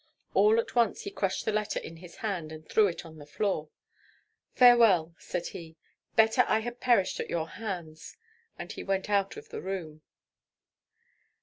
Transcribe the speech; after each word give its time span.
All 0.33 0.59
at 0.59 0.73
once 0.73 1.01
he 1.03 1.11
crushed 1.11 1.45
the 1.45 1.51
letter 1.51 1.77
in 1.79 1.97
his 1.97 2.15
hand, 2.25 2.51
and 2.51 2.67
threw 2.67 2.87
it 2.87 3.05
on 3.05 3.19
the 3.19 3.25
floor. 3.27 3.69
"Farewell!" 4.55 5.13
said 5.19 5.45
he. 5.49 5.75
"Better 6.15 6.43
I 6.47 6.61
had 6.61 6.79
perished 6.79 7.19
at 7.19 7.29
your 7.29 7.47
hands!" 7.49 8.17
and 8.57 8.71
he 8.71 8.83
went 8.83 9.11
out 9.11 9.37
of 9.37 9.49
the 9.49 9.61
room. 9.61 10.01